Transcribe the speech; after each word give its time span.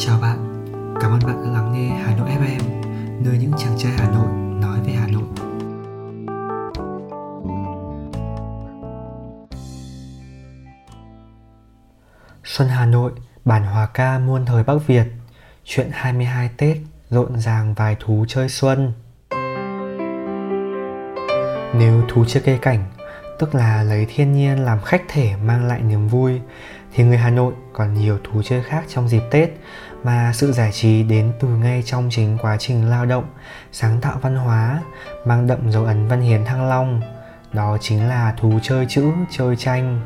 Chào 0.00 0.18
bạn, 0.22 0.64
cảm 1.00 1.10
ơn 1.10 1.20
bạn 1.26 1.44
đã 1.44 1.50
lắng 1.50 1.72
nghe 1.72 1.88
Hà 1.88 2.16
Nội 2.16 2.28
FM, 2.28 2.60
nơi 3.24 3.38
những 3.38 3.52
chàng 3.58 3.78
trai 3.78 3.92
Hà 3.98 4.10
Nội 4.10 4.28
nói 4.60 4.78
về 4.86 4.92
Hà 4.92 5.06
Nội. 5.06 5.22
Xuân 12.44 12.68
Hà 12.68 12.86
Nội, 12.86 13.12
bản 13.44 13.64
hòa 13.64 13.86
ca 13.94 14.18
muôn 14.18 14.46
thời 14.46 14.64
Bắc 14.64 14.86
Việt, 14.86 15.06
chuyện 15.64 15.88
22 15.92 16.50
Tết, 16.56 16.76
rộn 17.10 17.40
ràng 17.40 17.74
vài 17.74 17.96
thú 18.00 18.24
chơi 18.28 18.48
xuân. 18.48 18.92
Nếu 21.74 22.02
thú 22.08 22.24
chơi 22.24 22.42
cây 22.46 22.58
cảnh, 22.62 22.84
tức 23.38 23.54
là 23.54 23.82
lấy 23.82 24.06
thiên 24.08 24.32
nhiên 24.32 24.64
làm 24.64 24.80
khách 24.80 25.02
thể 25.08 25.36
mang 25.36 25.66
lại 25.66 25.80
niềm 25.82 26.08
vui, 26.08 26.40
thì 26.98 27.04
người 27.04 27.16
Hà 27.16 27.30
Nội 27.30 27.54
còn 27.72 27.94
nhiều 27.94 28.18
thú 28.24 28.42
chơi 28.42 28.62
khác 28.62 28.84
trong 28.88 29.08
dịp 29.08 29.22
Tết 29.30 29.50
mà 30.04 30.32
sự 30.34 30.52
giải 30.52 30.72
trí 30.72 31.02
đến 31.02 31.32
từ 31.40 31.48
ngay 31.48 31.82
trong 31.86 32.08
chính 32.10 32.38
quá 32.42 32.56
trình 32.56 32.90
lao 32.90 33.06
động, 33.06 33.24
sáng 33.72 34.00
tạo 34.00 34.18
văn 34.22 34.36
hóa, 34.36 34.82
mang 35.24 35.46
đậm 35.46 35.70
dấu 35.70 35.84
ấn 35.84 36.08
văn 36.08 36.20
hiến 36.20 36.44
Thăng 36.44 36.68
Long. 36.68 37.00
Đó 37.52 37.78
chính 37.80 38.08
là 38.08 38.34
thú 38.36 38.58
chơi 38.62 38.86
chữ, 38.88 39.10
chơi 39.30 39.56
tranh. 39.56 40.00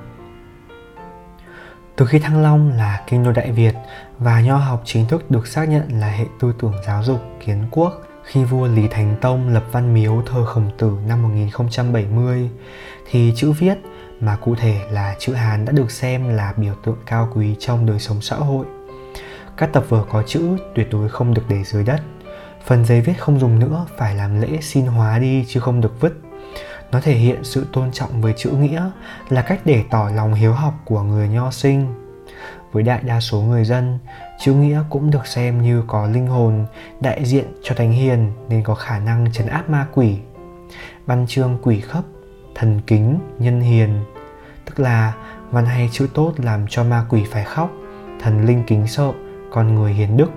Từ 1.96 2.06
khi 2.06 2.18
Thăng 2.18 2.42
Long 2.42 2.72
là 2.72 3.04
kinh 3.06 3.24
đô 3.24 3.32
Đại 3.32 3.52
Việt 3.52 3.74
và 4.18 4.40
nho 4.40 4.56
học 4.56 4.82
chính 4.84 5.06
thức 5.06 5.30
được 5.30 5.46
xác 5.46 5.68
nhận 5.68 6.00
là 6.00 6.08
hệ 6.08 6.24
tư 6.40 6.54
tưởng 6.60 6.74
giáo 6.86 7.02
dục 7.02 7.20
kiến 7.46 7.64
quốc 7.70 7.92
khi 8.24 8.44
vua 8.44 8.66
Lý 8.66 8.88
Thánh 8.88 9.16
Tông 9.20 9.48
lập 9.48 9.64
văn 9.72 9.94
miếu 9.94 10.22
thờ 10.26 10.44
khổng 10.44 10.70
tử 10.78 10.92
năm 11.06 11.22
1070 11.22 12.50
thì 13.10 13.32
chữ 13.36 13.52
viết 13.52 13.74
mà 14.22 14.36
cụ 14.36 14.54
thể 14.54 14.80
là 14.90 15.14
chữ 15.18 15.34
Hán 15.34 15.64
đã 15.64 15.72
được 15.72 15.90
xem 15.90 16.28
là 16.28 16.52
biểu 16.56 16.74
tượng 16.84 16.98
cao 17.06 17.28
quý 17.34 17.56
trong 17.58 17.86
đời 17.86 17.98
sống 17.98 18.20
xã 18.20 18.36
hội. 18.36 18.66
Các 19.56 19.72
tập 19.72 19.84
vở 19.88 20.04
có 20.10 20.22
chữ 20.22 20.56
tuyệt 20.74 20.88
đối 20.90 21.08
không 21.08 21.34
được 21.34 21.42
để 21.48 21.64
dưới 21.64 21.84
đất. 21.84 22.00
Phần 22.66 22.84
giấy 22.84 23.00
viết 23.00 23.14
không 23.18 23.40
dùng 23.40 23.58
nữa 23.58 23.86
phải 23.96 24.14
làm 24.14 24.40
lễ 24.40 24.58
xin 24.60 24.86
hóa 24.86 25.18
đi 25.18 25.44
chứ 25.48 25.60
không 25.60 25.80
được 25.80 26.00
vứt. 26.00 26.12
Nó 26.92 27.00
thể 27.00 27.14
hiện 27.14 27.44
sự 27.44 27.66
tôn 27.72 27.92
trọng 27.92 28.20
với 28.20 28.34
chữ 28.36 28.50
nghĩa 28.50 28.90
là 29.28 29.42
cách 29.42 29.60
để 29.64 29.84
tỏ 29.90 30.10
lòng 30.14 30.34
hiếu 30.34 30.52
học 30.52 30.74
của 30.84 31.02
người 31.02 31.28
nho 31.28 31.50
sinh. 31.50 31.94
Với 32.72 32.82
đại 32.82 33.00
đa 33.02 33.20
số 33.20 33.40
người 33.40 33.64
dân, 33.64 33.98
chữ 34.40 34.54
nghĩa 34.54 34.82
cũng 34.90 35.10
được 35.10 35.26
xem 35.26 35.62
như 35.62 35.84
có 35.86 36.06
linh 36.06 36.26
hồn, 36.26 36.66
đại 37.00 37.24
diện 37.24 37.44
cho 37.62 37.74
thánh 37.74 37.92
hiền 37.92 38.32
nên 38.48 38.62
có 38.62 38.74
khả 38.74 38.98
năng 38.98 39.32
chấn 39.32 39.46
áp 39.46 39.70
ma 39.70 39.86
quỷ. 39.94 40.16
Văn 41.06 41.26
chương 41.28 41.58
quỷ 41.62 41.80
khấp, 41.80 42.04
thần 42.54 42.80
kính, 42.86 43.18
nhân 43.38 43.60
hiền, 43.60 44.04
tức 44.76 44.82
là 44.82 45.12
văn 45.50 45.66
hay 45.66 45.88
chữ 45.92 46.08
tốt 46.14 46.32
làm 46.36 46.66
cho 46.68 46.84
ma 46.84 47.04
quỷ 47.08 47.24
phải 47.30 47.44
khóc, 47.44 47.70
thần 48.20 48.46
linh 48.46 48.64
kính 48.66 48.86
sợ, 48.86 49.12
con 49.52 49.74
người 49.74 49.92
hiền 49.92 50.16
đức. 50.16 50.30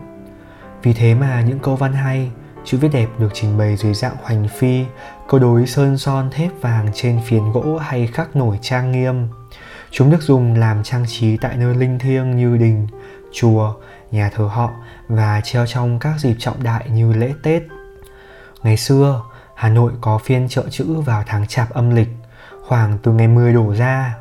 Vì 0.84 0.94
thế 0.94 1.14
mà 1.14 1.42
những 1.42 1.60
câu 1.60 1.76
văn 1.76 1.94
hay, 1.94 2.32
chữ 2.66 2.78
viết 2.78 2.90
đẹp 2.94 3.08
được 3.20 3.30
trình 3.34 3.58
bày 3.58 3.76
dưới 3.76 3.94
dạng 3.94 4.16
hoành 4.24 4.48
phi, 4.48 4.86
câu 5.28 5.40
đối 5.40 5.68
sơn 5.68 5.98
son 5.98 6.30
thép 6.32 6.52
vàng 6.62 6.88
trên 6.94 7.22
phiến 7.26 7.52
gỗ 7.52 7.78
hay 7.78 8.08
khắc 8.08 8.36
nổi 8.36 8.60
trang 8.62 8.92
nghiêm. 8.92 9.28
Chúng 9.92 10.12
được 10.12 10.22
dùng 10.22 10.54
làm 10.60 10.84
trang 10.84 11.06
trí 11.08 11.38
tại 11.38 11.58
nơi 11.58 11.76
linh 11.76 12.00
thiêng 12.00 12.38
như 12.38 12.58
đình, 12.58 12.88
chùa, 13.34 13.74
nhà 14.12 14.30
thờ 14.36 14.44
họ 14.44 14.72
và 15.08 15.42
treo 15.44 15.66
trong 15.66 16.00
các 16.00 16.20
dịp 16.20 16.36
trọng 16.40 16.64
đại 16.64 16.90
như 16.90 17.14
lễ 17.14 17.34
Tết. 17.44 17.64
Ngày 18.64 18.78
xưa, 18.78 19.22
Hà 19.56 19.70
Nội 19.70 19.92
có 20.02 20.18
phiên 20.18 20.48
chợ 20.50 20.64
chữ 20.70 21.02
vào 21.02 21.24
tháng 21.28 21.48
chạp 21.48 21.70
âm 21.70 21.90
lịch, 21.90 22.10
khoảng 22.68 22.98
từ 23.04 23.12
ngày 23.12 23.28
10 23.28 23.54
đổ 23.54 23.74
ra. 23.74 24.16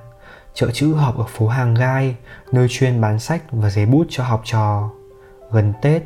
Chợ 0.57 0.71
chữ 0.73 0.93
họp 0.95 1.19
ở 1.19 1.25
phố 1.25 1.49
Hàng 1.49 1.75
Gai, 1.75 2.17
nơi 2.53 2.67
chuyên 2.71 3.01
bán 3.01 3.19
sách 3.19 3.43
và 3.51 3.71
giấy 3.71 3.87
bút 3.87 4.07
cho 4.11 4.25
học 4.25 4.43
trò. 4.45 4.91
Gần 5.53 5.73
Tết, 5.83 6.03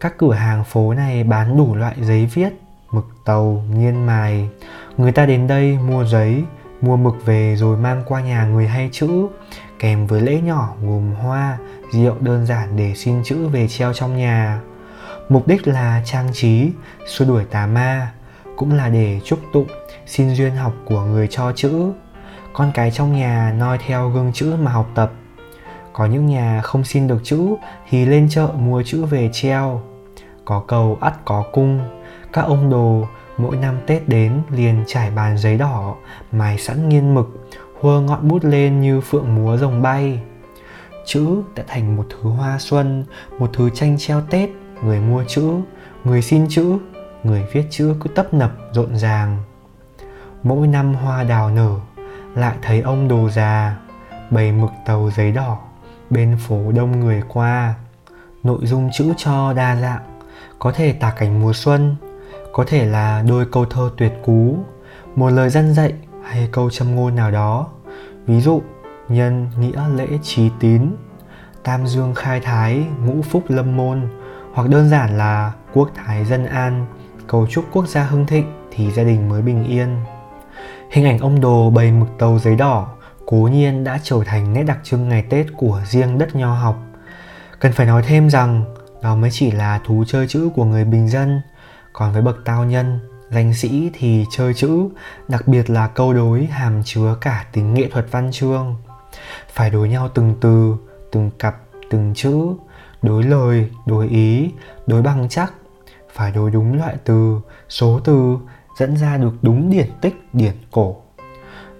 các 0.00 0.18
cửa 0.18 0.32
hàng 0.32 0.64
phố 0.64 0.94
này 0.94 1.24
bán 1.24 1.56
đủ 1.56 1.74
loại 1.74 1.94
giấy 2.00 2.26
viết, 2.34 2.52
mực 2.90 3.04
tàu, 3.24 3.64
nghiên 3.74 4.06
mài. 4.06 4.48
Người 4.96 5.12
ta 5.12 5.26
đến 5.26 5.46
đây 5.46 5.78
mua 5.78 6.04
giấy, 6.04 6.44
mua 6.80 6.96
mực 6.96 7.26
về 7.26 7.56
rồi 7.56 7.76
mang 7.76 8.02
qua 8.06 8.20
nhà 8.20 8.44
người 8.44 8.66
hay 8.68 8.88
chữ, 8.92 9.26
kèm 9.78 10.06
với 10.06 10.20
lễ 10.20 10.40
nhỏ 10.40 10.74
gồm 10.82 11.14
hoa, 11.14 11.58
rượu 11.92 12.16
đơn 12.20 12.46
giản 12.46 12.76
để 12.76 12.94
xin 12.96 13.22
chữ 13.24 13.48
về 13.48 13.68
treo 13.68 13.92
trong 13.92 14.16
nhà. 14.16 14.60
Mục 15.28 15.46
đích 15.46 15.68
là 15.68 16.02
trang 16.04 16.28
trí, 16.32 16.70
xua 17.06 17.24
đuổi 17.24 17.44
tà 17.44 17.66
ma, 17.66 18.12
cũng 18.56 18.72
là 18.72 18.88
để 18.88 19.20
chúc 19.24 19.38
tụng, 19.52 19.68
xin 20.06 20.34
duyên 20.34 20.56
học 20.56 20.72
của 20.84 21.00
người 21.00 21.28
cho 21.30 21.52
chữ. 21.56 21.92
Con 22.52 22.70
cái 22.74 22.90
trong 22.90 23.12
nhà 23.12 23.54
noi 23.58 23.78
theo 23.86 24.08
gương 24.08 24.32
chữ 24.32 24.56
mà 24.62 24.70
học 24.70 24.90
tập. 24.94 25.12
Có 25.92 26.06
những 26.06 26.26
nhà 26.26 26.60
không 26.62 26.84
xin 26.84 27.08
được 27.08 27.20
chữ 27.24 27.54
thì 27.88 28.06
lên 28.06 28.28
chợ 28.30 28.48
mua 28.58 28.82
chữ 28.82 29.04
về 29.04 29.30
treo. 29.32 29.82
Có 30.44 30.62
cầu 30.66 30.98
ắt 31.00 31.14
có 31.24 31.44
cung, 31.52 31.80
các 32.32 32.42
ông 32.42 32.70
đồ 32.70 33.06
mỗi 33.38 33.56
năm 33.56 33.80
Tết 33.86 34.08
đến 34.08 34.42
liền 34.50 34.84
trải 34.86 35.10
bàn 35.10 35.38
giấy 35.38 35.58
đỏ, 35.58 35.94
mài 36.32 36.58
sẵn 36.58 36.88
nghiên 36.88 37.14
mực, 37.14 37.48
hua 37.80 38.00
ngọn 38.00 38.28
bút 38.28 38.44
lên 38.44 38.80
như 38.80 39.00
phượng 39.00 39.34
múa 39.34 39.56
rồng 39.56 39.82
bay. 39.82 40.20
Chữ 41.06 41.42
đã 41.54 41.64
thành 41.68 41.96
một 41.96 42.06
thứ 42.10 42.30
hoa 42.30 42.58
xuân, 42.58 43.04
một 43.38 43.50
thứ 43.52 43.70
tranh 43.70 43.96
treo 43.98 44.20
Tết, 44.30 44.50
người 44.82 45.00
mua 45.00 45.24
chữ, 45.28 45.52
người 46.04 46.22
xin 46.22 46.46
chữ, 46.48 46.78
người 47.24 47.44
viết 47.52 47.64
chữ 47.70 47.94
cứ 48.00 48.08
tấp 48.08 48.34
nập 48.34 48.52
rộn 48.72 48.96
ràng. 48.96 49.38
Mỗi 50.42 50.66
năm 50.66 50.94
hoa 50.94 51.24
đào 51.24 51.50
nở, 51.50 51.76
lại 52.34 52.56
thấy 52.62 52.80
ông 52.80 53.08
đồ 53.08 53.28
già, 53.28 53.76
bày 54.30 54.52
mực 54.52 54.70
tàu 54.86 55.10
giấy 55.16 55.32
đỏ, 55.32 55.58
bên 56.10 56.36
phố 56.48 56.72
đông 56.72 57.00
người 57.00 57.22
qua. 57.28 57.74
Nội 58.42 58.58
dung 58.62 58.90
chữ 58.92 59.12
cho 59.16 59.52
đa 59.52 59.76
dạng, 59.76 60.02
có 60.58 60.72
thể 60.72 60.92
tả 60.92 61.10
cảnh 61.10 61.40
mùa 61.40 61.52
xuân, 61.52 61.96
có 62.52 62.64
thể 62.68 62.86
là 62.86 63.22
đôi 63.28 63.46
câu 63.52 63.64
thơ 63.64 63.90
tuyệt 63.96 64.12
cú, 64.24 64.58
một 65.16 65.30
lời 65.30 65.50
dân 65.50 65.74
dạy 65.74 65.94
hay 66.24 66.48
câu 66.52 66.70
châm 66.70 66.96
ngôn 66.96 67.14
nào 67.14 67.30
đó. 67.30 67.66
Ví 68.26 68.40
dụ, 68.40 68.62
nhân 69.08 69.50
nghĩa 69.58 69.82
lễ 69.96 70.06
trí 70.22 70.50
tín, 70.60 70.96
tam 71.62 71.86
dương 71.86 72.14
khai 72.14 72.40
thái, 72.40 72.86
ngũ 73.04 73.22
phúc 73.22 73.44
lâm 73.48 73.76
môn, 73.76 74.08
hoặc 74.52 74.68
đơn 74.68 74.88
giản 74.88 75.18
là 75.18 75.52
quốc 75.72 75.90
thái 75.94 76.24
dân 76.24 76.46
an, 76.46 76.86
cầu 77.26 77.46
chúc 77.50 77.64
quốc 77.72 77.88
gia 77.88 78.02
hưng 78.02 78.26
thịnh 78.26 78.52
thì 78.70 78.90
gia 78.90 79.04
đình 79.04 79.28
mới 79.28 79.42
bình 79.42 79.64
yên. 79.64 79.96
Hình 80.90 81.04
ảnh 81.04 81.18
ông 81.18 81.40
đồ 81.40 81.70
bày 81.70 81.92
mực 81.92 82.08
tàu 82.18 82.38
giấy 82.38 82.56
đỏ 82.56 82.88
cố 83.26 83.36
nhiên 83.36 83.84
đã 83.84 83.98
trở 84.02 84.20
thành 84.26 84.52
nét 84.52 84.62
đặc 84.62 84.78
trưng 84.82 85.08
ngày 85.08 85.24
Tết 85.30 85.46
của 85.56 85.80
riêng 85.86 86.18
đất 86.18 86.36
nho 86.36 86.54
học. 86.54 86.76
Cần 87.60 87.72
phải 87.72 87.86
nói 87.86 88.02
thêm 88.06 88.30
rằng 88.30 88.64
đó 89.02 89.14
mới 89.16 89.30
chỉ 89.32 89.50
là 89.50 89.80
thú 89.86 90.04
chơi 90.06 90.26
chữ 90.28 90.48
của 90.54 90.64
người 90.64 90.84
bình 90.84 91.08
dân, 91.08 91.40
còn 91.92 92.12
với 92.12 92.22
bậc 92.22 92.36
tao 92.44 92.64
nhân, 92.64 93.00
danh 93.30 93.54
sĩ 93.54 93.90
thì 93.94 94.24
chơi 94.30 94.54
chữ, 94.54 94.88
đặc 95.28 95.48
biệt 95.48 95.70
là 95.70 95.88
câu 95.88 96.14
đối 96.14 96.44
hàm 96.44 96.82
chứa 96.84 97.16
cả 97.20 97.44
tính 97.52 97.74
nghệ 97.74 97.88
thuật 97.90 98.06
văn 98.10 98.30
chương. 98.32 98.76
Phải 99.52 99.70
đối 99.70 99.88
nhau 99.88 100.08
từng 100.14 100.34
từ, 100.40 100.76
từng 101.12 101.30
cặp, 101.38 101.56
từng 101.90 102.14
chữ, 102.14 102.46
đối 103.02 103.22
lời, 103.22 103.70
đối 103.86 104.08
ý, 104.08 104.50
đối 104.86 105.02
bằng 105.02 105.28
chắc, 105.28 105.52
phải 106.12 106.32
đối 106.32 106.50
đúng 106.50 106.78
loại 106.78 106.96
từ, 107.04 107.40
số 107.68 108.00
từ, 108.04 108.36
dẫn 108.80 108.96
ra 108.96 109.16
được 109.16 109.32
đúng 109.42 109.70
điển 109.70 109.86
tích, 110.00 110.14
điển 110.32 110.52
cổ. 110.70 110.96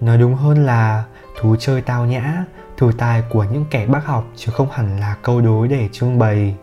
Nói 0.01 0.19
đúng 0.19 0.35
hơn 0.35 0.67
là 0.67 1.05
thú 1.41 1.57
chơi 1.57 1.83
tao 1.83 2.07
nhã, 2.07 2.45
thử 2.77 2.91
tài 2.99 3.23
của 3.31 3.45
những 3.45 3.65
kẻ 3.71 3.87
bác 3.87 4.07
học 4.07 4.25
chứ 4.37 4.53
không 4.53 4.69
hẳn 4.71 5.01
là 5.01 5.17
câu 5.23 5.41
đối 5.41 5.69
để 5.69 5.89
trưng 5.93 6.19
bày. 6.19 6.55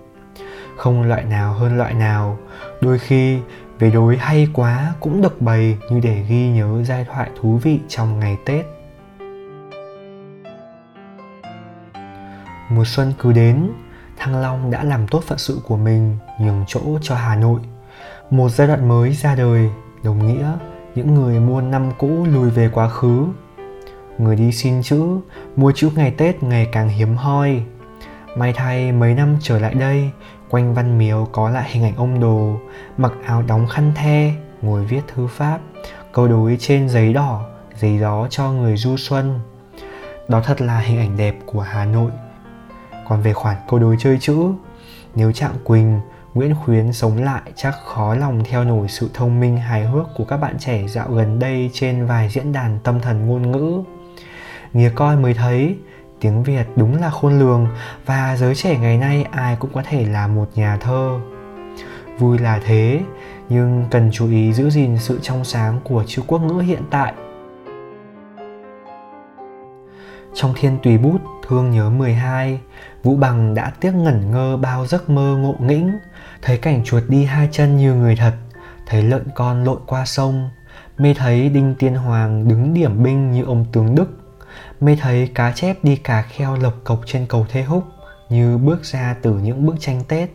Không 0.78 1.04
loại 1.04 1.24
nào 1.24 1.54
hơn 1.54 1.78
loại 1.78 1.94
nào, 1.94 2.38
đôi 2.82 3.00
khi 3.00 3.40
về 3.80 3.92
đối 3.92 4.18
hay 4.18 4.48
quá 4.54 4.94
cũng 5.00 5.22
được 5.22 5.42
bày 5.42 5.78
như 5.92 6.00
để 6.00 6.24
ghi 6.30 6.50
nhớ 6.50 6.84
giai 6.84 7.06
thoại 7.06 7.30
thú 7.42 7.60
vị 7.64 7.80
trong 7.88 8.20
ngày 8.20 8.38
Tết. 8.46 8.66
Mùa 12.70 12.86
xuân 12.86 13.14
cứ 13.20 13.32
đến, 13.32 13.72
Thăng 14.18 14.42
Long 14.42 14.72
đã 14.72 14.84
làm 14.84 15.08
tốt 15.08 15.24
phận 15.28 15.38
sự 15.38 15.62
của 15.68 15.78
mình, 15.78 16.18
nhường 16.42 16.64
chỗ 16.68 16.82
cho 17.02 17.16
Hà 17.16 17.36
Nội. 17.36 17.60
Một 18.30 18.50
giai 18.50 18.68
đoạn 18.68 18.88
mới 18.88 19.14
ra 19.14 19.36
đời, 19.36 19.70
đồng 20.04 20.28
nghĩa 20.28 20.52
những 20.96 21.14
người 21.14 21.40
mua 21.40 21.62
năm 21.62 21.92
cũ 21.98 22.26
lùi 22.34 22.50
về 22.50 22.70
quá 22.74 22.90
khứ. 22.90 23.26
Người 24.18 24.36
đi 24.36 24.52
xin 24.52 24.84
chữ, 24.84 25.20
mua 25.56 25.72
chữ 25.76 25.90
ngày 25.96 26.12
Tết 26.12 26.44
ngày 26.44 26.68
càng 26.72 26.90
hiếm 26.90 27.16
hoi. 27.16 27.64
May 28.36 28.54
thay 28.54 28.92
mấy 28.92 29.14
năm 29.14 29.38
trở 29.42 29.60
lại 29.60 29.74
đây, 29.74 30.12
quanh 30.50 30.74
văn 30.74 30.98
miếu 30.98 31.28
có 31.32 31.50
lại 31.50 31.70
hình 31.72 31.84
ảnh 31.84 31.96
ông 31.96 32.20
đồ, 32.20 32.60
mặc 32.98 33.14
áo 33.26 33.44
đóng 33.48 33.68
khăn 33.68 33.92
the, 33.96 34.34
ngồi 34.62 34.86
viết 34.86 35.02
thư 35.08 35.28
pháp, 35.28 35.60
câu 36.12 36.28
đối 36.28 36.58
trên 36.60 36.90
giấy 36.90 37.14
đỏ, 37.14 37.46
giấy 37.76 37.98
gió 38.00 38.28
cho 38.30 38.52
người 38.52 38.78
du 38.78 38.98
xuân. 38.98 39.40
Đó 40.28 40.42
thật 40.46 40.62
là 40.62 40.80
hình 40.80 41.00
ảnh 41.00 41.18
đẹp 41.18 41.36
của 41.46 41.62
Hà 41.62 41.86
Nội 41.86 42.12
còn 43.08 43.22
về 43.22 43.34
khoản 43.34 43.56
câu 43.70 43.80
đối 43.80 43.96
chơi 44.00 44.18
chữ, 44.20 44.38
nếu 45.16 45.32
Trạng 45.32 45.54
Quỳnh, 45.64 46.00
Nguyễn 46.38 46.56
Khuyến 46.56 46.94
sống 46.94 47.24
lại 47.24 47.42
chắc 47.56 47.76
khó 47.86 48.16
lòng 48.16 48.44
theo 48.44 48.64
nổi 48.64 48.88
sự 48.88 49.10
thông 49.14 49.40
minh 49.40 49.58
hài 49.58 49.86
hước 49.86 50.08
của 50.16 50.24
các 50.24 50.38
bạn 50.38 50.56
trẻ 50.60 50.88
dạo 50.88 51.12
gần 51.12 51.40
đây 51.40 51.70
trên 51.74 52.06
vài 52.06 52.30
diễn 52.30 52.54
đàn 52.54 52.80
tâm 52.84 53.00
thần 53.00 53.28
ngôn 53.28 53.52
ngữ. 53.52 53.84
Nghĩa 54.74 54.90
coi 54.96 55.16
mới 55.16 55.34
thấy, 55.34 55.76
tiếng 56.20 56.44
Việt 56.44 56.64
đúng 56.76 57.02
là 57.02 57.10
khôn 57.10 57.40
lường 57.40 57.68
và 58.06 58.38
giới 58.38 58.56
trẻ 58.56 58.78
ngày 58.78 58.98
nay 58.98 59.26
ai 59.32 59.56
cũng 59.60 59.72
có 59.74 59.84
thể 59.90 60.06
là 60.06 60.28
một 60.28 60.50
nhà 60.56 60.78
thơ. 60.78 61.20
Vui 62.20 62.38
là 62.38 62.60
thế, 62.66 63.02
nhưng 63.50 63.86
cần 63.92 64.10
chú 64.14 64.30
ý 64.30 64.54
giữ 64.54 64.70
gìn 64.70 64.98
sự 64.98 65.20
trong 65.22 65.44
sáng 65.44 65.80
của 65.84 66.04
chữ 66.08 66.22
quốc 66.28 66.40
ngữ 66.40 66.60
hiện 66.60 66.82
tại. 66.90 67.14
Trong 70.40 70.54
thiên 70.56 70.78
tùy 70.84 70.98
bút 70.98 71.22
thương 71.48 71.72
nhớ 71.72 71.90
12, 71.90 72.60
Vũ 73.04 73.16
Bằng 73.16 73.54
đã 73.54 73.72
tiếc 73.80 73.92
ngẩn 73.92 74.32
ngơ 74.32 74.58
bao 74.58 74.86
giấc 74.86 75.10
mơ 75.10 75.38
ngộ 75.38 75.56
nghĩnh, 75.60 75.92
thấy 76.42 76.58
cảnh 76.58 76.82
chuột 76.86 77.04
đi 77.08 77.24
hai 77.24 77.50
chân 77.52 77.78
như 77.78 77.94
người 77.94 78.16
thật, 78.16 78.34
thấy 78.86 79.04
lợn 79.04 79.24
con 79.36 79.64
lội 79.64 79.80
qua 79.86 80.06
sông, 80.06 80.50
mê 80.98 81.14
thấy 81.14 81.50
đinh 81.50 81.76
tiên 81.80 81.96
hoàng 81.96 82.48
đứng 82.48 82.74
điểm 82.74 83.04
binh 83.04 83.32
như 83.32 83.44
ông 83.44 83.66
tướng 83.72 83.96
đức 83.96 84.18
mê 84.80 84.98
thấy 85.02 85.32
cá 85.36 85.52
chép 85.52 85.84
đi 85.84 85.96
cà 85.96 86.22
kheo 86.22 86.56
lộc 86.56 86.74
cộc 86.84 87.02
trên 87.06 87.26
cầu 87.30 87.46
Thế 87.50 87.64
Húc 87.64 87.84
như 88.30 88.58
bước 88.58 88.84
ra 88.84 89.16
từ 89.22 89.34
những 89.34 89.66
bức 89.66 89.76
tranh 89.80 90.04
Tết. 90.08 90.30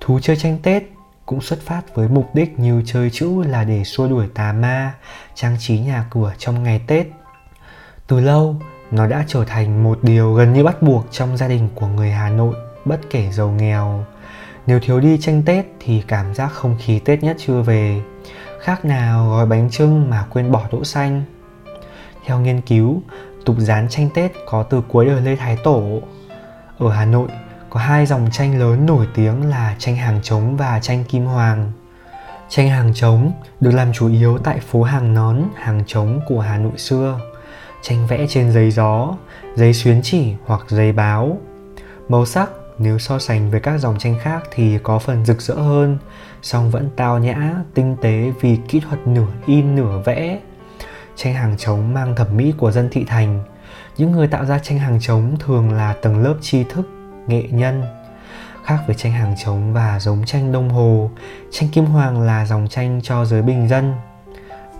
Thú 0.00 0.18
chơi 0.22 0.36
tranh 0.36 0.58
Tết 0.62 0.82
cũng 1.26 1.40
xuất 1.40 1.60
phát 1.60 1.94
với 1.94 2.08
mục 2.08 2.34
đích 2.34 2.58
như 2.58 2.82
chơi 2.86 3.10
chữ 3.10 3.42
là 3.42 3.64
để 3.64 3.84
xua 3.84 4.08
đuổi 4.08 4.26
tà 4.34 4.52
ma, 4.52 4.94
trang 5.34 5.56
trí 5.60 5.78
nhà 5.78 6.04
cửa 6.10 6.32
trong 6.38 6.62
ngày 6.62 6.80
Tết. 6.86 7.06
Từ 8.08 8.20
lâu, 8.20 8.56
nó 8.90 9.06
đã 9.06 9.24
trở 9.26 9.44
thành 9.44 9.82
một 9.82 9.98
điều 10.02 10.34
gần 10.34 10.52
như 10.52 10.64
bắt 10.64 10.82
buộc 10.82 11.06
trong 11.10 11.36
gia 11.36 11.48
đình 11.48 11.68
của 11.74 11.86
người 11.86 12.10
Hà 12.10 12.30
Nội, 12.30 12.54
bất 12.84 13.00
kể 13.10 13.30
giàu 13.32 13.48
nghèo. 13.48 14.04
Nếu 14.66 14.80
thiếu 14.82 15.00
đi 15.00 15.18
tranh 15.20 15.42
Tết 15.46 15.66
thì 15.80 16.02
cảm 16.08 16.34
giác 16.34 16.52
không 16.52 16.76
khí 16.78 16.98
Tết 16.98 17.22
nhất 17.22 17.36
chưa 17.38 17.62
về. 17.62 18.02
Khác 18.60 18.84
nào 18.84 19.30
gói 19.30 19.46
bánh 19.46 19.70
trưng 19.70 20.10
mà 20.10 20.26
quên 20.30 20.52
bỏ 20.52 20.62
đỗ 20.72 20.84
xanh 20.84 21.22
theo 22.26 22.40
nghiên 22.40 22.60
cứu, 22.60 23.02
tục 23.44 23.56
dán 23.58 23.86
tranh 23.90 24.08
Tết 24.14 24.32
có 24.46 24.62
từ 24.62 24.82
cuối 24.88 25.06
đời 25.06 25.20
Lê 25.20 25.36
Thái 25.36 25.58
Tổ. 25.64 26.00
Ở 26.78 26.90
Hà 26.90 27.04
Nội, 27.04 27.28
có 27.70 27.80
hai 27.80 28.06
dòng 28.06 28.28
tranh 28.32 28.58
lớn 28.58 28.86
nổi 28.86 29.06
tiếng 29.14 29.50
là 29.50 29.74
tranh 29.78 29.96
hàng 29.96 30.20
trống 30.22 30.56
và 30.56 30.80
tranh 30.80 31.04
kim 31.08 31.24
hoàng. 31.24 31.72
Tranh 32.48 32.68
hàng 32.68 32.94
trống 32.94 33.32
được 33.60 33.70
làm 33.70 33.92
chủ 33.92 34.08
yếu 34.08 34.38
tại 34.38 34.60
phố 34.60 34.82
hàng 34.82 35.14
nón, 35.14 35.42
hàng 35.56 35.82
trống 35.86 36.20
của 36.28 36.40
Hà 36.40 36.58
Nội 36.58 36.78
xưa. 36.78 37.20
Tranh 37.82 38.06
vẽ 38.06 38.26
trên 38.28 38.52
giấy 38.52 38.70
gió, 38.70 39.16
giấy 39.56 39.74
xuyến 39.74 40.00
chỉ 40.02 40.34
hoặc 40.46 40.60
giấy 40.68 40.92
báo. 40.92 41.38
Màu 42.08 42.26
sắc 42.26 42.50
nếu 42.78 42.98
so 42.98 43.18
sánh 43.18 43.50
với 43.50 43.60
các 43.60 43.78
dòng 43.78 43.98
tranh 43.98 44.18
khác 44.22 44.42
thì 44.54 44.78
có 44.82 44.98
phần 44.98 45.24
rực 45.24 45.42
rỡ 45.42 45.54
hơn, 45.54 45.98
song 46.42 46.70
vẫn 46.70 46.90
tao 46.96 47.18
nhã, 47.18 47.54
tinh 47.74 47.96
tế 48.02 48.32
vì 48.40 48.58
kỹ 48.68 48.80
thuật 48.80 49.06
nửa 49.06 49.26
in 49.46 49.76
nửa 49.76 50.02
vẽ. 50.04 50.38
Tranh 51.16 51.34
hàng 51.34 51.56
trống 51.58 51.94
mang 51.94 52.16
thẩm 52.16 52.36
mỹ 52.36 52.54
của 52.58 52.70
dân 52.70 52.88
thị 52.92 53.04
thành. 53.04 53.44
Những 53.96 54.12
người 54.12 54.28
tạo 54.28 54.44
ra 54.44 54.58
tranh 54.58 54.78
hàng 54.78 54.98
trống 55.00 55.36
thường 55.38 55.72
là 55.72 55.92
tầng 56.02 56.22
lớp 56.22 56.34
tri 56.40 56.64
thức 56.64 56.88
nghệ 57.26 57.42
nhân. 57.50 57.82
Khác 58.64 58.78
với 58.86 58.96
tranh 58.96 59.12
hàng 59.12 59.34
trống 59.44 59.72
và 59.72 60.00
giống 60.00 60.24
tranh 60.26 60.52
đông 60.52 60.68
hồ 60.68 61.10
tranh 61.50 61.68
kim 61.68 61.84
hoàng 61.84 62.20
là 62.20 62.46
dòng 62.46 62.68
tranh 62.70 63.00
cho 63.02 63.24
giới 63.24 63.42
bình 63.42 63.68
dân 63.68 63.94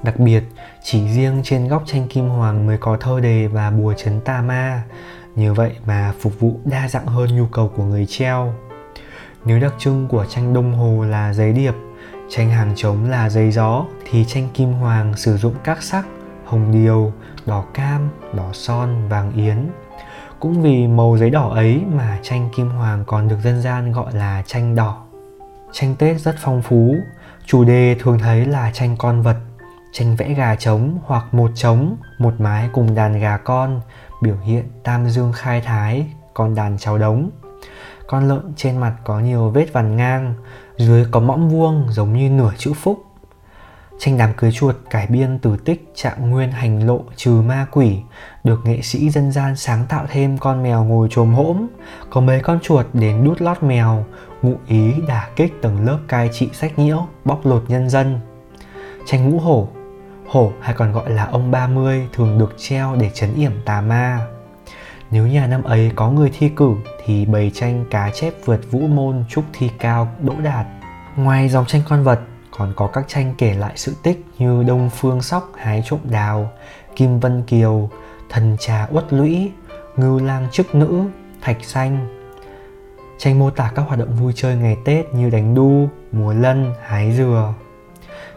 đặc 0.03 0.19
biệt 0.19 0.43
chỉ 0.83 1.09
riêng 1.09 1.41
trên 1.45 1.69
góc 1.69 1.83
tranh 1.87 2.09
kim 2.09 2.29
hoàng 2.29 2.67
mới 2.67 2.79
có 2.79 2.97
thơ 3.01 3.21
đề 3.21 3.47
và 3.47 3.71
bùa 3.71 3.95
chấn 3.97 4.21
tà 4.21 4.43
ma 4.43 4.83
nhờ 5.37 5.55
vậy 5.55 5.73
mà 5.87 6.13
phục 6.21 6.41
vụ 6.41 6.61
đa 6.65 6.89
dạng 6.89 7.07
hơn 7.07 7.37
nhu 7.37 7.47
cầu 7.47 7.73
của 7.77 7.85
người 7.85 8.07
treo 8.07 8.55
nếu 9.45 9.61
đặc 9.61 9.75
trưng 9.79 10.09
của 10.09 10.27
tranh 10.29 10.55
đông 10.55 10.75
hồ 10.75 11.05
là 11.05 11.33
giấy 11.33 11.53
điệp 11.53 11.75
tranh 12.29 12.51
hàng 12.51 12.73
trống 12.77 13.11
là 13.11 13.29
giấy 13.29 13.51
gió 13.51 13.85
thì 14.11 14.25
tranh 14.25 14.49
kim 14.55 14.73
hoàng 14.73 15.17
sử 15.17 15.37
dụng 15.37 15.55
các 15.65 15.83
sắc 15.83 16.07
hồng 16.49 16.73
điều, 16.73 17.13
đỏ 17.47 17.65
cam, 17.75 18.09
đỏ 18.33 18.51
son, 18.53 19.09
vàng 19.09 19.33
yến. 19.33 19.69
Cũng 20.41 20.63
vì 20.63 20.87
màu 20.87 21.19
giấy 21.19 21.31
đỏ 21.31 21.49
ấy 21.55 21.83
mà 21.93 22.19
tranh 22.23 22.49
kim 22.57 22.69
hoàng 22.69 23.05
còn 23.07 23.29
được 23.29 23.37
dân 23.45 23.63
gian 23.63 23.93
gọi 23.93 24.13
là 24.13 24.43
tranh 24.47 24.75
đỏ. 24.75 25.05
Tranh 25.73 25.95
Tết 25.99 26.21
rất 26.21 26.37
phong 26.41 26.63
phú, 26.63 26.97
chủ 27.47 27.65
đề 27.65 27.97
thường 27.99 28.19
thấy 28.19 28.45
là 28.45 28.71
tranh 28.75 28.97
con 28.99 29.23
vật, 29.23 29.37
tranh 29.93 30.17
vẽ 30.17 30.35
gà 30.35 30.55
trống 30.55 30.99
hoặc 31.05 31.35
một 31.35 31.51
trống, 31.55 31.97
một 32.19 32.35
mái 32.39 32.69
cùng 32.73 32.95
đàn 32.95 33.21
gà 33.21 33.37
con, 33.37 33.81
biểu 34.23 34.37
hiện 34.37 34.65
tam 34.85 35.09
dương 35.11 35.33
khai 35.33 35.61
thái, 35.61 36.07
con 36.35 36.55
đàn 36.55 36.79
cháu 36.79 36.99
đống. 36.99 37.31
Con 38.07 38.29
lợn 38.29 38.53
trên 38.57 38.79
mặt 38.79 38.95
có 39.05 39.21
nhiều 39.21 39.51
vết 39.51 39.73
vằn 39.73 39.97
ngang, 39.97 40.35
dưới 40.77 41.07
có 41.11 41.21
mõm 41.21 41.49
vuông 41.49 41.87
giống 41.91 42.13
như 42.13 42.31
nửa 42.31 42.53
chữ 42.59 42.73
phúc 42.73 43.05
Tranh 43.99 44.19
đám 44.19 44.33
cưới 44.37 44.53
chuột 44.53 44.77
cải 44.91 45.07
biên 45.07 45.39
từ 45.39 45.57
tích 45.57 45.93
trạng 45.95 46.31
nguyên 46.31 46.53
hành 46.53 46.87
lộ 46.87 47.01
trừ 47.17 47.31
ma 47.31 47.67
quỷ 47.71 47.99
được 48.45 48.61
nghệ 48.65 48.81
sĩ 48.83 49.11
dân 49.11 49.33
gian 49.33 49.57
sáng 49.57 49.85
tạo 49.89 50.07
thêm 50.11 50.39
con 50.39 50.63
mèo 50.63 50.85
ngồi 50.85 51.09
trồm 51.11 51.35
hỗm, 51.35 51.67
có 52.11 52.21
mấy 52.21 52.41
con 52.41 52.61
chuột 52.61 52.87
đến 52.93 53.25
đút 53.25 53.41
lót 53.43 53.63
mèo, 53.63 54.05
ngụ 54.43 54.55
ý 54.67 54.95
đả 55.09 55.29
kích 55.37 55.63
tầng 55.63 55.87
lớp 55.87 55.99
cai 56.09 56.31
trị 56.33 56.49
sách 56.53 56.79
nhiễu, 56.79 57.07
bóc 57.25 57.47
lột 57.47 57.65
nhân 57.69 57.89
dân. 57.89 58.21
Tranh 59.07 59.31
ngũ 59.31 59.39
hổ 59.39 59.69
Hổ 60.29 60.53
hay 60.61 60.75
còn 60.75 60.93
gọi 60.93 61.11
là 61.11 61.25
ông 61.25 61.51
30 61.51 62.09
thường 62.13 62.39
được 62.39 62.55
treo 62.59 62.97
để 62.97 63.11
chấn 63.15 63.35
yểm 63.35 63.53
tà 63.65 63.81
ma. 63.81 64.27
Nếu 65.11 65.27
nhà 65.27 65.47
năm 65.47 65.63
ấy 65.63 65.93
có 65.97 66.11
người 66.11 66.31
thi 66.39 66.49
cử 66.49 66.75
thì 67.05 67.27
bày 67.27 67.51
tranh 67.55 67.85
cá 67.91 68.11
chép 68.11 68.35
vượt 68.45 68.61
vũ 68.71 68.81
môn 68.81 69.25
chúc 69.29 69.45
thi 69.53 69.71
cao 69.79 70.09
đỗ 70.21 70.35
đạt. 70.43 70.67
Ngoài 71.17 71.49
dòng 71.49 71.67
tranh 71.67 71.83
con 71.89 72.05
vật 72.05 72.21
còn 72.59 72.73
có 72.77 72.87
các 72.87 73.05
tranh 73.09 73.35
kể 73.39 73.55
lại 73.55 73.73
sự 73.77 73.97
tích 74.03 74.25
như 74.39 74.63
Đông 74.63 74.91
Phương 74.91 75.23
Sóc 75.23 75.53
hái 75.57 75.83
trộm 75.87 76.01
đào, 76.05 76.51
Kim 76.97 77.21
Vân 77.21 77.43
Kiều, 77.43 77.91
Thần 78.31 78.57
trà 78.61 78.87
uất 78.91 79.13
lũy, 79.13 79.53
Ngưu 79.97 80.19
lang 80.19 80.47
chức 80.53 80.75
nữ, 80.75 81.03
Thạch 81.41 81.65
xanh. 81.65 82.09
Tranh 83.19 83.39
mô 83.39 83.51
tả 83.51 83.73
các 83.75 83.83
hoạt 83.83 83.99
động 83.99 84.15
vui 84.15 84.33
chơi 84.37 84.57
ngày 84.57 84.77
Tết 84.85 85.15
như 85.15 85.31
đánh 85.31 85.55
đu, 85.55 85.89
múa 86.13 86.33
lân, 86.33 86.75
hái 86.83 87.13
dừa. 87.13 87.55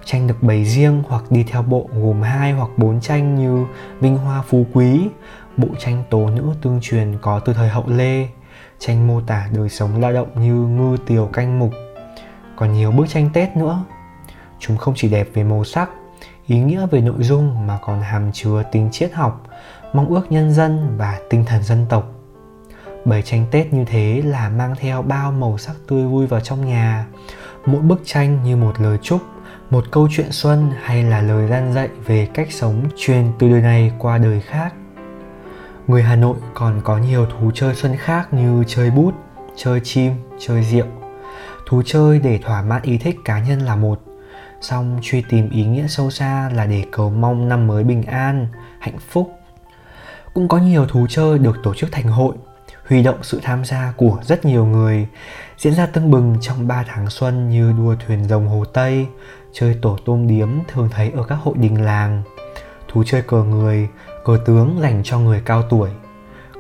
Tranh 0.05 0.27
được 0.27 0.43
bày 0.43 0.65
riêng 0.65 1.03
hoặc 1.07 1.23
đi 1.29 1.43
theo 1.43 1.61
bộ 1.61 1.89
gồm 1.93 2.21
hai 2.21 2.51
hoặc 2.51 2.69
bốn 2.77 3.01
tranh 3.01 3.35
như 3.35 3.65
Vinh 3.99 4.17
Hoa 4.17 4.41
Phú 4.41 4.65
Quý, 4.73 5.01
bộ 5.57 5.67
tranh 5.79 6.03
tố 6.09 6.29
nữ 6.29 6.53
tương 6.61 6.79
truyền 6.81 7.17
có 7.21 7.39
từ 7.39 7.53
thời 7.53 7.69
hậu 7.69 7.83
Lê, 7.87 8.27
tranh 8.79 9.07
mô 9.07 9.21
tả 9.21 9.47
đời 9.53 9.69
sống 9.69 10.01
lao 10.01 10.13
động 10.13 10.27
như 10.35 10.53
ngư 10.53 10.97
tiều 11.05 11.25
canh 11.25 11.59
mục, 11.59 11.73
còn 12.55 12.73
nhiều 12.73 12.91
bức 12.91 13.09
tranh 13.09 13.29
Tết 13.33 13.57
nữa 13.57 13.83
Chúng 14.61 14.77
không 14.77 14.93
chỉ 14.97 15.09
đẹp 15.09 15.27
về 15.33 15.43
màu 15.43 15.63
sắc, 15.63 15.89
ý 16.47 16.59
nghĩa 16.59 16.87
về 16.91 17.01
nội 17.01 17.23
dung 17.23 17.67
mà 17.67 17.79
còn 17.81 18.01
hàm 18.01 18.31
chứa 18.31 18.63
tính 18.71 18.89
triết 18.91 19.13
học, 19.13 19.43
mong 19.93 20.09
ước 20.09 20.31
nhân 20.31 20.53
dân 20.53 20.97
và 20.97 21.19
tinh 21.29 21.45
thần 21.45 21.63
dân 21.63 21.85
tộc. 21.89 22.11
Bày 23.05 23.21
tranh 23.21 23.45
Tết 23.51 23.73
như 23.73 23.85
thế 23.85 24.21
là 24.25 24.49
mang 24.49 24.75
theo 24.79 25.01
bao 25.01 25.31
màu 25.31 25.57
sắc 25.57 25.75
tươi 25.87 26.07
vui 26.07 26.27
vào 26.27 26.39
trong 26.39 26.67
nhà. 26.67 27.05
Mỗi 27.65 27.81
bức 27.81 28.01
tranh 28.05 28.43
như 28.43 28.55
một 28.55 28.81
lời 28.81 28.97
chúc, 29.01 29.21
một 29.71 29.85
câu 29.91 30.07
chuyện 30.11 30.31
xuân 30.31 30.71
hay 30.81 31.03
là 31.03 31.21
lời 31.21 31.47
gian 31.47 31.73
dạy 31.73 31.89
về 32.05 32.27
cách 32.33 32.47
sống 32.51 32.89
truyền 32.97 33.31
từ 33.39 33.49
đời 33.49 33.61
này 33.61 33.91
qua 33.99 34.17
đời 34.17 34.41
khác. 34.41 34.73
Người 35.87 36.03
Hà 36.03 36.15
Nội 36.15 36.37
còn 36.53 36.81
có 36.83 36.97
nhiều 36.97 37.25
thú 37.25 37.51
chơi 37.53 37.75
xuân 37.75 37.95
khác 37.97 38.33
như 38.33 38.63
chơi 38.67 38.91
bút, 38.91 39.13
chơi 39.55 39.79
chim, 39.83 40.13
chơi 40.39 40.63
rượu. 40.63 40.85
Thú 41.67 41.81
chơi 41.85 42.19
để 42.19 42.39
thỏa 42.43 42.61
mãn 42.61 42.81
ý 42.81 42.97
thích 42.97 43.15
cá 43.25 43.39
nhân 43.39 43.59
là 43.59 43.75
một, 43.75 44.01
song 44.61 44.99
truy 45.01 45.23
tìm 45.29 45.49
ý 45.49 45.65
nghĩa 45.65 45.87
sâu 45.87 46.09
xa 46.09 46.49
là 46.55 46.65
để 46.65 46.83
cầu 46.91 47.09
mong 47.09 47.49
năm 47.49 47.67
mới 47.67 47.83
bình 47.83 48.03
an 48.03 48.47
hạnh 48.79 48.97
phúc 49.09 49.31
cũng 50.33 50.47
có 50.47 50.57
nhiều 50.57 50.85
thú 50.85 51.07
chơi 51.09 51.39
được 51.39 51.57
tổ 51.63 51.73
chức 51.73 51.91
thành 51.91 52.07
hội 52.07 52.35
huy 52.91 53.03
động 53.03 53.23
sự 53.23 53.39
tham 53.43 53.65
gia 53.65 53.93
của 53.97 54.17
rất 54.23 54.45
nhiều 54.45 54.65
người 54.65 55.07
diễn 55.57 55.73
ra 55.73 55.85
tưng 55.85 56.11
bừng 56.11 56.37
trong 56.41 56.67
3 56.67 56.83
tháng 56.87 57.09
xuân 57.09 57.49
như 57.49 57.73
đua 57.77 57.95
thuyền 58.05 58.27
rồng 58.27 58.47
hồ 58.47 58.65
Tây, 58.65 59.07
chơi 59.53 59.77
tổ 59.81 59.97
tôm 60.05 60.27
điếm 60.27 60.49
thường 60.67 60.89
thấy 60.91 61.11
ở 61.15 61.23
các 61.23 61.35
hội 61.35 61.55
đình 61.57 61.85
làng, 61.85 62.23
thú 62.87 63.03
chơi 63.05 63.21
cờ 63.21 63.43
người, 63.43 63.87
cờ 64.25 64.37
tướng 64.45 64.79
dành 64.81 65.01
cho 65.03 65.19
người 65.19 65.41
cao 65.45 65.63
tuổi. 65.69 65.89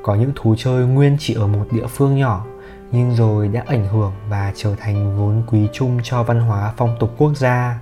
Có 0.03 0.15
những 0.15 0.31
thú 0.35 0.55
chơi 0.57 0.85
nguyên 0.85 1.17
chỉ 1.19 1.33
ở 1.33 1.47
một 1.47 1.65
địa 1.71 1.87
phương 1.87 2.17
nhỏ 2.17 2.45
nhưng 2.91 3.15
rồi 3.15 3.47
đã 3.47 3.63
ảnh 3.67 3.87
hưởng 3.87 4.13
và 4.29 4.53
trở 4.55 4.75
thành 4.75 5.17
vốn 5.17 5.43
quý 5.47 5.67
chung 5.73 5.99
cho 6.03 6.23
văn 6.23 6.39
hóa 6.39 6.73
phong 6.77 6.95
tục 6.99 7.13
quốc 7.17 7.37
gia 7.37 7.79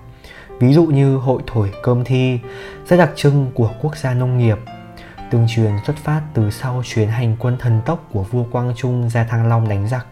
ví 0.60 0.74
dụ 0.74 0.86
như 0.86 1.16
hội 1.16 1.42
thổi 1.48 1.72
cơm 1.84 2.04
thi, 2.04 2.40
rất 2.88 2.98
đặc 2.98 3.12
trưng 3.16 3.52
của 3.54 3.72
quốc 3.82 3.98
gia 3.98 4.14
nông 4.14 4.38
nghiệp. 4.38 4.58
Tương 5.30 5.46
truyền 5.48 5.72
xuất 5.86 5.98
phát 5.98 6.22
từ 6.34 6.52
sau 6.52 6.82
chuyến 6.86 7.10
hành 7.10 7.36
quân 7.40 7.58
thần 7.60 7.82
tốc 7.86 8.08
của 8.14 8.24
vua 8.24 8.44
Quang 8.44 8.74
Trung 8.76 9.10
ra 9.10 9.24
Thăng 9.24 9.48
Long 9.50 9.70
đánh 9.70 9.88
giặc. 9.88 10.06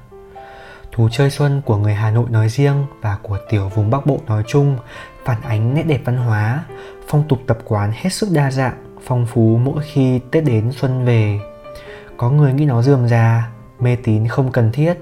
Thú 0.92 1.10
chơi 1.12 1.30
xuân 1.30 1.62
của 1.66 1.78
người 1.78 1.94
Hà 1.94 2.12
Nội 2.12 2.30
nói 2.30 2.50
riêng 2.50 2.86
và 3.02 3.18
của 3.22 3.38
tiểu 3.50 3.70
vùng 3.70 3.90
Bắc 3.90 4.06
Bộ 4.06 4.20
nói 4.28 4.44
chung 4.48 4.78
phản 5.26 5.42
ánh 5.42 5.74
nét 5.74 5.84
đẹp 5.84 6.02
văn 6.06 6.18
hóa, 6.18 6.64
phong 7.08 7.28
tục 7.28 7.40
tập 7.48 7.58
quán 7.66 7.92
hết 7.96 8.10
sức 8.10 8.30
đa 8.32 8.52
dạng, 8.52 8.98
phong 9.04 9.26
phú 9.26 9.60
mỗi 9.64 9.84
khi 9.84 10.20
Tết 10.32 10.44
đến 10.44 10.72
xuân 10.72 11.06
về. 11.06 11.40
Có 12.18 12.30
người 12.30 12.54
nghĩ 12.54 12.66
nó 12.66 12.82
dườm 12.82 13.08
già, 13.08 13.50
mê 13.80 13.98
tín 14.04 14.28
không 14.28 14.52
cần 14.52 14.72
thiết, 14.72 14.94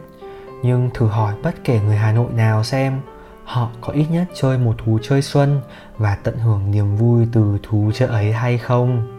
nhưng 0.63 0.89
thử 0.93 1.07
hỏi 1.07 1.33
bất 1.43 1.55
kể 1.63 1.79
người 1.79 1.97
Hà 1.97 2.11
Nội 2.11 2.31
nào 2.33 2.63
xem 2.63 3.01
họ 3.43 3.69
có 3.81 3.93
ít 3.93 4.05
nhất 4.09 4.25
chơi 4.33 4.57
một 4.57 4.75
thú 4.85 4.99
chơi 5.03 5.21
xuân 5.21 5.61
và 5.97 6.17
tận 6.23 6.37
hưởng 6.37 6.71
niềm 6.71 6.95
vui 6.95 7.27
từ 7.33 7.57
thú 7.63 7.91
chơi 7.93 8.09
ấy 8.09 8.33
hay 8.33 8.57
không 8.57 9.14